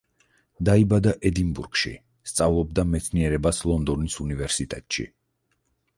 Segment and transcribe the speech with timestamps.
[0.69, 1.93] დაიბადა ედინბურგში,
[2.31, 5.07] სწავლობდა მეცნიერებას ლონდონის უნივერსიტეტში.